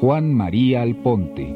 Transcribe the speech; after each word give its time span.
Juan 0.00 0.32
María 0.32 0.80
Alponte. 0.80 1.54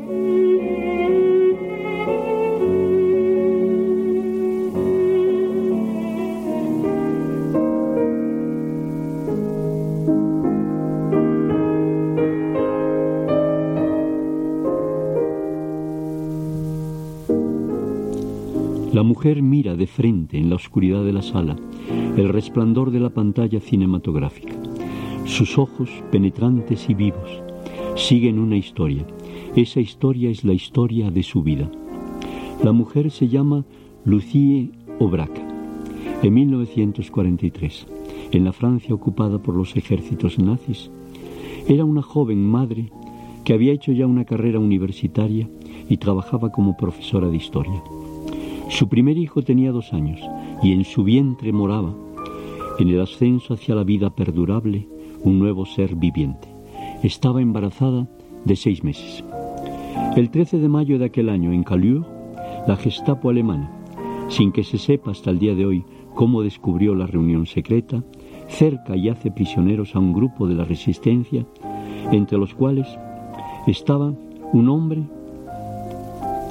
La 18.93 19.03
mujer 19.03 19.41
mira 19.41 19.75
de 19.75 19.87
frente 19.87 20.37
en 20.37 20.51
la 20.51 20.57
oscuridad 20.57 21.03
de 21.03 21.15
la 21.15 21.23
sala 21.23 21.57
el 22.19 22.29
resplandor 22.29 22.91
de 22.91 23.01
la 23.01 23.09
pantalla 23.09 23.61
cinematográfica. 23.61 24.53
Sus 25.25 25.57
ojos, 25.57 25.89
penetrantes 26.13 26.91
y 26.91 26.95
vivos, 26.95 27.44
siguen 27.97 28.39
una 28.39 28.57
historia. 28.57 29.07
Esa 29.55 29.81
historia 29.81 30.31
es 30.31 30.45
la 30.45 30.53
historia 30.53 31.11
de 31.11 31.23
su 31.23 31.43
vida. 31.43 31.71
La 32.63 32.73
mujer 32.73 33.11
se 33.11 33.29
llama 33.29 33.65
Lucie 34.05 34.71
Aubrac. 35.01 35.31
En 36.23 36.35
1943, 36.35 37.87
en 38.33 38.45
la 38.45 38.53
Francia 38.53 38.95
ocupada 38.95 39.39
por 39.39 39.55
los 39.55 39.77
ejércitos 39.77 40.39
nazis, 40.39 40.91
era 41.69 41.85
una 41.85 42.03
joven 42.03 42.45
madre 42.45 42.91
que 43.45 43.53
había 43.53 43.73
hecho 43.73 43.93
ya 43.93 44.07
una 44.07 44.25
carrera 44.25 44.59
universitaria 44.59 45.49
y 45.89 45.99
trabajaba 45.99 46.51
como 46.51 46.77
profesora 46.77 47.29
de 47.29 47.37
historia. 47.37 47.83
Su 48.71 48.89
primer 48.89 49.19
hijo 49.19 49.43
tenía 49.43 49.71
dos 49.71 49.93
años 49.93 50.21
y 50.63 50.73
en 50.73 50.85
su 50.85 51.05
vientre 51.05 51.53
moraba, 51.53 51.95
en 52.79 52.89
el 52.89 53.01
ascenso 53.01 53.55
hacia 53.55 53.75
la 53.75 53.85
vida 53.85 54.11
perdurable, 54.11 54.89
un 55.23 55.39
nuevo 55.39 55.65
ser 55.67 55.95
viviente. 55.95 56.54
Estaba 57.05 57.43
embarazada 57.43 58.09
de 58.47 58.57
seis 58.57 58.83
meses. 58.83 59.23
El 60.17 60.31
13 60.31 60.59
de 60.59 60.71
mayo 60.71 60.99
de 60.99 61.05
aquel 61.05 61.29
año, 61.29 61.53
en 61.53 61.63
Callur, 61.63 62.07
la 62.67 62.77
Gestapo 62.77 63.29
alemana, 63.29 63.71
sin 64.29 64.53
que 64.53 64.65
se 64.65 64.79
sepa 64.79 65.11
hasta 65.11 65.29
el 65.29 65.39
día 65.39 65.55
de 65.55 65.67
hoy 65.67 65.85
cómo 66.15 66.43
descubrió 66.43 66.95
la 66.95 67.07
reunión 67.07 67.45
secreta, 67.45 68.03
cerca 68.49 68.97
y 68.97 69.11
hace 69.11 69.31
prisioneros 69.31 69.95
a 69.95 69.99
un 69.99 70.15
grupo 70.15 70.47
de 70.47 70.55
la 70.55 70.65
resistencia, 70.65 71.45
entre 72.11 72.39
los 72.39 72.55
cuales 72.55 72.89
estaba 73.67 74.15
un 74.55 74.71
hombre 74.71 75.03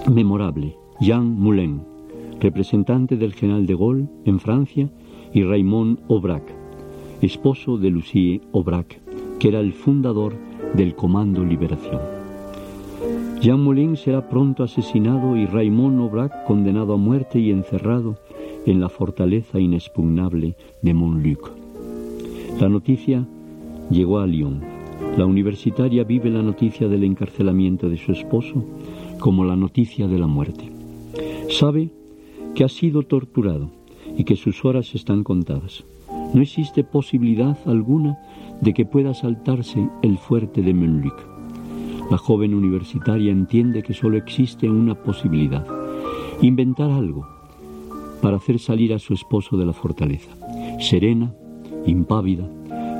memorable, 0.07 0.77
Jean 0.99 1.35
Moulin, 1.35 1.81
representante 2.39 3.17
del 3.17 3.33
general 3.33 3.65
de 3.65 3.73
Gaulle 3.73 4.07
en 4.25 4.39
Francia, 4.39 4.87
y 5.33 5.43
Raymond 5.43 5.97
Aubrac, 6.11 6.43
esposo 7.23 7.79
de 7.79 7.89
Lucie 7.89 8.41
Aubrac, 8.53 9.02
que 9.39 9.47
era 9.49 9.59
el 9.59 9.73
fundador 9.73 10.33
del 10.73 10.95
Comando 10.95 11.43
Liberación. 11.43 12.01
Jean 13.41 13.61
Moulin 13.61 13.97
será 13.97 14.29
pronto 14.29 14.63
asesinado 14.63 15.35
y 15.35 15.45
Raymond 15.45 15.99
Aubrac 15.99 16.45
condenado 16.45 16.93
a 16.93 16.97
muerte 16.97 17.39
y 17.39 17.51
encerrado 17.51 18.17
en 18.65 18.79
la 18.79 18.89
fortaleza 18.89 19.59
inexpugnable 19.59 20.55
de 20.81 20.93
Montluc. 20.93 21.51
La 22.59 22.69
noticia 22.69 23.25
llegó 23.89 24.19
a 24.19 24.27
Lyon. 24.27 24.61
La 25.17 25.25
universitaria 25.25 26.03
vive 26.03 26.29
la 26.29 26.41
noticia 26.41 26.87
del 26.87 27.03
encarcelamiento 27.03 27.89
de 27.89 27.97
su 27.97 28.13
esposo 28.13 28.63
como 29.19 29.43
la 29.43 29.55
noticia 29.55 30.07
de 30.07 30.17
la 30.17 30.27
muerte. 30.27 30.71
Sabe 31.49 31.89
que 32.55 32.63
ha 32.63 32.69
sido 32.69 33.03
torturado 33.03 33.69
y 34.17 34.23
que 34.23 34.35
sus 34.35 34.63
horas 34.65 34.95
están 34.95 35.23
contadas. 35.23 35.83
No 36.33 36.41
existe 36.41 36.83
posibilidad 36.83 37.57
alguna 37.65 38.17
de 38.61 38.73
que 38.73 38.85
pueda 38.85 39.13
saltarse 39.13 39.87
el 40.01 40.17
fuerte 40.17 40.61
de 40.61 40.73
Menluc. 40.73 41.15
La 42.09 42.17
joven 42.17 42.53
universitaria 42.53 43.31
entiende 43.31 43.83
que 43.83 43.93
solo 43.93 44.17
existe 44.17 44.69
una 44.69 44.95
posibilidad, 44.95 45.65
inventar 46.41 46.91
algo 46.91 47.27
para 48.21 48.37
hacer 48.37 48.59
salir 48.59 48.93
a 48.93 48.99
su 48.99 49.13
esposo 49.13 49.57
de 49.57 49.65
la 49.65 49.73
fortaleza. 49.73 50.31
Serena, 50.79 51.33
impávida, 51.85 52.47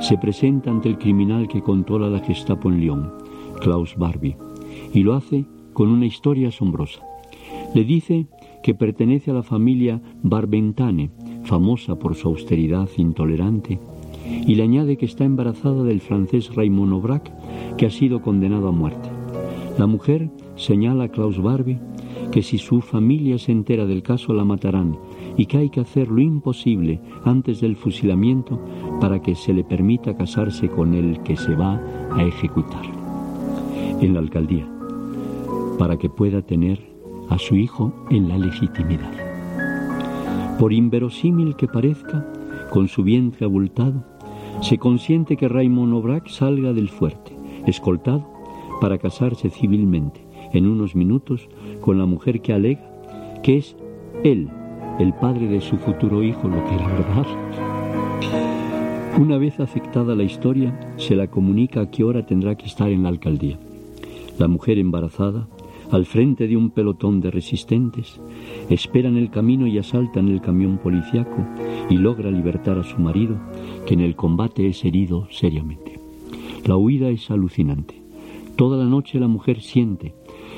se 0.01 0.18
presenta 0.18 0.69
ante 0.69 0.90
el 0.90 0.97
criminal 0.97 1.47
que 1.47 1.62
controla 1.62 2.09
la 2.09 2.19
Gestapo 2.19 2.69
en 2.69 2.81
Lyon, 2.81 3.13
Klaus 3.62 3.95
Barbie, 3.95 4.35
y 4.94 5.01
lo 5.01 5.13
hace 5.13 5.45
con 5.72 5.90
una 5.90 6.06
historia 6.06 6.50
asombrosa. 6.50 7.01
Le 7.74 7.84
dice 7.84 8.28
que 8.63 8.74
pertenece 8.74 9.29
a 9.29 9.35
la 9.35 9.44
familia 9.44 10.01
Barbentane, 10.24 11.12
famosa 11.44 12.00
por 12.00 12.16
su 12.16 12.29
austeridad 12.29 12.90
intolerante, 12.97 13.79
y 14.47 14.56
le 14.56 14.63
añade 14.63 14.97
que 14.97 15.06
está 15.06 15.25
embarazada 15.25 15.84
del 15.84 16.00
francés 16.00 16.56
Raymond 16.56 16.94
Aubrac, 16.94 17.31
que 17.75 17.85
ha 17.85 17.90
sido 17.91 18.22
condenado 18.22 18.69
a 18.69 18.72
muerte. 18.72 19.09
La 19.78 19.85
mujer 19.85 20.31
señala 20.56 21.06
a 21.06 21.09
Klaus 21.09 21.41
Barbie 21.41 21.79
que 22.31 22.41
si 22.41 22.57
su 22.57 22.81
familia 22.81 23.38
se 23.38 23.51
entera 23.51 23.85
del 23.85 24.01
caso 24.01 24.34
la 24.34 24.46
matarán 24.46 24.97
y 25.38 25.45
que 25.45 25.57
hay 25.57 25.69
que 25.69 25.81
hacer 25.81 26.07
lo 26.07 26.22
imposible 26.22 27.00
antes 27.25 27.59
del 27.59 27.75
fusilamiento 27.75 28.59
para 29.01 29.22
que 29.22 29.35
se 29.35 29.53
le 29.53 29.63
permita 29.63 30.16
casarse 30.16 30.69
con 30.69 30.94
el 30.94 31.22
que 31.22 31.35
se 31.35 31.53
va 31.56 31.81
a 32.12 32.24
ejecutar 32.24 32.85
en 34.00 34.13
la 34.13 34.19
alcaldía, 34.19 34.68
para 35.78 35.97
que 35.97 36.09
pueda 36.09 36.41
tener 36.41 36.93
a 37.29 37.38
su 37.38 37.56
hijo 37.56 37.94
en 38.09 38.29
la 38.29 38.38
legitimidad. 38.38 39.11
Por 40.59 40.73
inverosímil 40.73 41.56
que 41.56 41.67
parezca, 41.67 42.25
con 42.72 42.88
su 42.88 43.03
vientre 43.03 43.45
abultado, 43.45 44.03
se 44.61 44.78
consiente 44.78 45.35
que 45.35 45.47
Raymond 45.47 45.94
Aubrac 45.94 46.28
salga 46.28 46.73
del 46.73 46.89
fuerte, 46.89 47.35
escoltado, 47.66 48.25
para 48.79 48.97
casarse 48.97 49.50
civilmente 49.50 50.25
en 50.53 50.67
unos 50.67 50.95
minutos 50.95 51.47
con 51.81 51.97
la 51.97 52.06
mujer 52.06 52.41
que 52.41 52.53
alega 52.53 52.94
que 53.44 53.57
es 53.57 53.75
él, 54.23 54.50
el 55.00 55.13
padre 55.13 55.47
de 55.47 55.59
su 55.62 55.78
futuro 55.78 56.23
hijo, 56.23 56.47
lo 56.47 56.63
que 56.66 56.75
era 56.75 56.88
verdad. 56.88 57.28
Una 59.19 59.38
vez 59.38 59.59
aceptada 59.59 60.16
la 60.16 60.23
historia, 60.23 60.95
se 60.97 61.16
la 61.16 61.28
comunica 61.28 61.81
a 61.81 61.91
qué 61.91 62.03
hora 62.03 62.25
tendrá 62.25 62.56
que 62.56 62.66
estar 62.66 62.89
en 62.89 63.03
la 63.03 63.09
alcaldía. 63.09 63.59
La 64.39 64.47
mujer 64.47 64.79
embarazada 64.79 65.47
al 65.94 66.08
frente 66.08 66.48
de 66.48 66.58
un 66.58 66.72
pelotón 66.72 67.22
de 67.22 67.30
resistentes, 67.30 68.20
esperan 68.68 69.16
el 69.16 69.30
camino 69.30 69.68
y 69.68 69.78
asaltan 69.78 70.28
el 70.28 70.42
camión 70.42 70.80
policiaco 70.80 71.46
y 71.88 71.98
logra 71.98 72.31
libertar 72.31 72.80
a 72.80 72.84
su 72.84 72.98
marido, 72.98 73.38
que 73.86 73.94
en 73.94 74.00
el 74.00 74.16
combate 74.16 74.68
es 74.68 74.84
herido 74.86 75.28
seriamente. 75.30 76.00
La 76.66 76.78
huida 76.78 77.09
es 77.09 77.30
alucinante. 77.30 78.02
Toda 78.56 78.76
la 78.78 78.86
noche 78.86 79.20
la 79.20 79.28
mujer 79.28 79.62
siente 79.62 80.16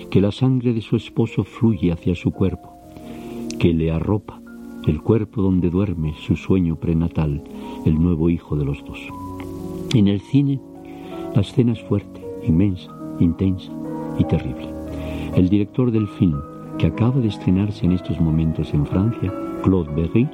que 0.10 0.22
la 0.22 0.32
sangre 0.32 0.72
de 0.72 0.80
su 0.80 0.96
esposo 0.96 1.44
fluye 1.44 1.92
hacia 1.92 2.16
su 2.16 2.32
cuerpo, 2.32 2.70
que 3.60 3.74
le 3.74 3.92
arropa 3.92 4.40
el 4.88 5.02
cuerpo 5.02 5.42
donde 5.42 5.70
duerme 5.70 6.14
su 6.26 6.38
sueño 6.38 6.78
prenatal, 6.78 7.44
el 7.86 8.02
nuevo 8.02 8.30
hijo 8.30 8.56
de 8.56 8.64
los 8.64 8.86
dos. 8.86 9.00
En 9.94 10.08
el 10.08 10.22
cine, 10.22 10.62
la 11.36 11.42
escena 11.42 11.74
es 11.74 11.82
fuerte, 11.82 12.22
inmensa, 12.48 12.96
intensa 13.20 13.74
y 14.18 14.24
terrible. 14.24 14.85
El 15.36 15.50
director 15.50 15.92
del 15.92 16.08
film, 16.08 16.40
que 16.78 16.88
acaba 16.88 17.20
de 17.20 17.28
estrenarse 17.28 17.86
en 17.86 17.92
estos 17.92 18.22
momentos 18.22 18.74
en 18.74 18.86
Francia, 18.86 19.34
Claude 19.64 19.94
Berry, 19.94 20.30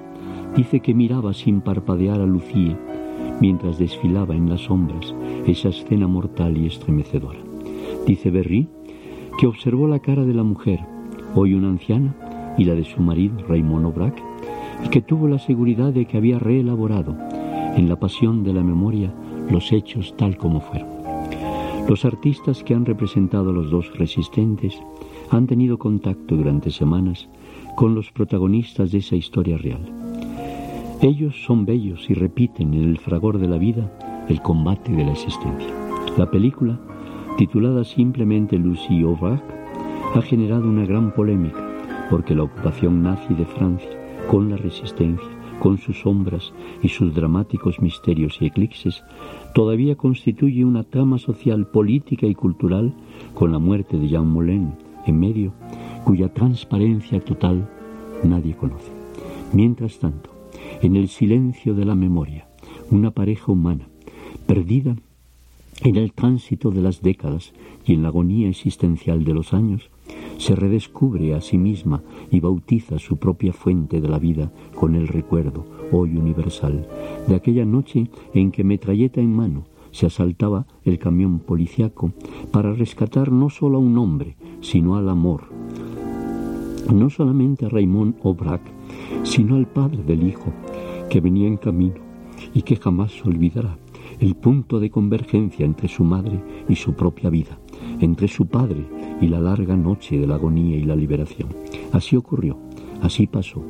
dice 0.56 0.80
que 0.80 0.94
miraba 0.94 1.34
sin 1.34 1.62
parpadear 1.62 2.22
a 2.22 2.26
Lucie 2.28 2.78
mientras 3.40 3.80
desfilaba 3.80 4.36
en 4.36 4.48
las 4.48 4.62
sombras 4.62 5.16
esa 5.48 5.70
escena 5.70 6.08
mortal 6.08 6.56
y 6.56 6.68
estremecedora. 6.68 7.40
Dice 8.06 8.30
Berry 8.30 8.68
que 9.40 9.48
observó 9.48 9.88
la 9.88 10.00
cara 10.00 10.24
de 10.24 10.36
la 10.36 10.44
mujer, 10.44 10.82
hoy 11.34 11.56
una 11.56 11.70
anciana, 11.70 12.14
y 12.60 12.66
la 12.66 12.76
de 12.76 12.84
su 12.84 13.02
marido, 13.02 13.38
Raymond 13.48 13.86
Aubrac, 13.86 14.22
y 14.86 14.90
que 14.90 15.02
tuvo 15.02 15.28
la 15.28 15.40
seguridad 15.40 15.92
de 15.92 16.06
que 16.06 16.18
había 16.18 16.38
reelaborado 16.38 17.18
en 17.76 17.90
la 17.90 18.00
pasión 18.00 18.44
de 18.44 18.54
la 18.54 18.62
memoria 18.62 19.12
los 19.50 19.72
hechos 19.72 20.16
tal 20.16 20.38
como 20.38 20.62
fueron. 20.62 21.01
Los 21.88 22.06
artistas 22.06 22.64
que 22.64 22.74
han 22.74 22.86
representado 22.86 23.50
a 23.50 23.54
los 23.54 23.70
dos 23.70 23.98
resistentes 23.98 24.82
han 25.30 25.48
tenido 25.48 25.78
contacto 25.78 26.36
durante 26.36 26.72
semanas 26.72 27.28
con 27.76 27.96
los 27.96 28.12
protagonistas 28.12 28.92
de 28.92 29.00
esa 29.00 29.16
historia 29.16 29.58
real. 29.58 29.82
Ellos 31.02 31.36
son 31.46 31.66
bellos 31.66 32.10
y 32.10 32.14
repiten 32.14 32.74
en 32.74 32.84
el 32.84 32.98
fragor 32.98 33.40
de 33.40 33.48
la 33.48 33.58
vida 33.58 33.92
el 34.30 34.42
combate 34.42 34.92
de 34.92 35.04
la 35.04 35.12
existencia. 35.12 35.74
La 36.18 36.30
película, 36.30 36.80
titulada 37.38 37.84
simplemente 37.84 38.58
Lucie 38.58 39.04
Aubrac, 39.04 39.42
ha 40.14 40.22
generado 40.22 40.70
una 40.70 40.86
gran 40.86 41.14
polémica 41.14 41.68
porque 42.10 42.36
la 42.36 42.44
ocupación 42.44 43.02
nazi 43.02 43.34
de 43.34 43.46
Francia, 43.46 43.90
con 44.30 44.50
la 44.50 44.58
resistencia, 44.58 45.30
con 45.62 45.78
sus 45.78 46.02
sombras 46.02 46.54
y 46.82 46.88
sus 46.88 47.14
dramáticos 47.14 47.80
misterios 47.82 48.42
y 48.42 48.48
eclipses, 48.48 49.04
todavía 49.54 49.96
constituye 49.96 50.66
una 50.66 50.84
trama 50.84 51.20
social, 51.20 51.68
política 51.68 52.26
y 52.26 52.34
cultural 52.34 52.96
con 53.36 53.52
la 53.52 53.60
muerte 53.60 54.00
de 54.00 54.08
Jean 54.08 54.28
Moulin 54.28 54.72
en 55.06 55.20
medio, 55.20 55.54
cuya 56.04 56.34
transparencia 56.34 57.20
total 57.20 57.70
nadie 58.24 58.56
conoce. 58.56 58.92
Mientras 59.54 60.00
tanto, 60.00 60.32
en 60.82 60.96
el 60.96 61.10
silencio 61.10 61.76
de 61.76 61.86
la 61.86 61.94
memoria, 61.94 62.48
una 62.90 63.12
pareja 63.12 63.52
humana, 63.52 63.88
perdida 64.48 64.96
En 65.84 65.96
el 65.96 66.14
tránsito 66.14 66.70
de 66.70 66.82
las 66.82 67.02
décadas 67.02 67.54
y 67.88 67.94
en 67.94 68.04
la 68.04 68.10
agonía 68.10 68.48
existencial 68.48 69.24
de 69.24 69.34
los 69.34 69.52
años, 69.52 69.90
se 70.42 70.56
redescubre 70.56 71.36
a 71.36 71.40
sí 71.40 71.60
misma 71.60 72.02
y 72.32 72.40
bautiza 72.40 72.98
su 72.98 73.18
propia 73.18 73.54
fuente 73.54 74.02
de 74.02 74.10
la 74.10 74.18
vida 74.18 74.52
con 74.74 74.96
el 74.96 75.08
recuerdo, 75.08 75.68
hoy 75.92 76.18
universal, 76.18 76.88
de 77.28 77.36
aquella 77.36 77.64
noche 77.64 78.10
en 78.34 78.50
que 78.50 78.64
metralleta 78.64 79.22
en 79.22 79.36
mano 79.36 79.66
se 79.92 80.08
asaltaba 80.08 80.66
el 80.84 80.98
camión 80.98 81.42
policiaco 81.42 82.12
para 82.52 82.74
rescatar 82.74 83.32
no 83.32 83.52
solo 83.52 83.78
a 83.78 83.82
un 83.82 83.96
hombre, 84.00 84.36
sino 84.62 84.96
al 84.96 85.10
amor. 85.10 85.44
No 86.92 87.12
solamente 87.12 87.68
a 87.68 87.70
Raymond 87.70 88.16
Aubrac, 88.24 88.64
sino 89.22 89.58
al 89.58 89.68
padre 89.68 90.02
del 90.02 90.24
hijo, 90.24 90.52
que 91.12 91.22
venía 91.22 91.48
en 91.48 91.58
camino 91.58 92.02
y 92.56 92.64
que 92.64 92.78
jamás 92.78 93.24
olvidará 93.24 93.78
el 94.20 94.34
punto 94.34 94.80
de 94.80 94.90
convergencia 94.90 95.68
entre 95.68 95.88
su 95.88 96.04
madre 96.04 96.42
y 96.68 96.76
su 96.78 96.94
propia 96.94 97.30
vida, 97.30 97.60
entre 98.00 98.28
su 98.28 98.48
padre 98.48 98.88
y 99.22 99.28
la 99.28 99.40
larga 99.40 99.78
noche 99.78 100.18
de 100.18 100.28
la 100.28 100.36
agonía 100.36 100.76
y 100.76 100.84
la 100.84 100.96
liberación. 100.96 101.50
Así 101.94 102.18
ocurrió, 102.18 102.58
así 103.02 103.28
pasó, 103.28 103.64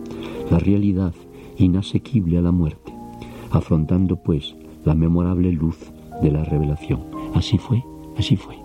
la 0.49 0.57
realidad 0.57 1.13
inasequible 1.57 2.37
a 2.37 2.41
la 2.41 2.51
muerte, 2.51 2.93
afrontando 3.51 4.15
pues 4.15 4.55
la 4.85 4.95
memorable 4.95 5.51
luz 5.51 5.77
de 6.21 6.31
la 6.31 6.43
revelación. 6.43 7.01
Así 7.35 7.57
fue, 7.57 7.83
así 8.17 8.37
fue. 8.37 8.55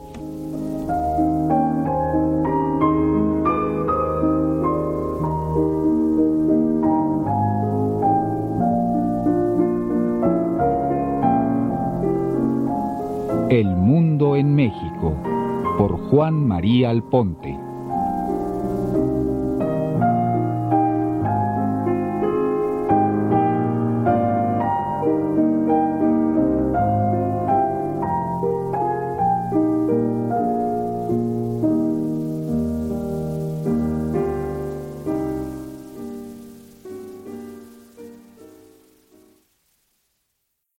El 13.48 13.76
Mundo 13.76 14.36
en 14.36 14.54
México 14.54 15.14
por 15.76 15.98
Juan 16.10 16.46
María 16.46 16.90
Alponte. 16.90 17.65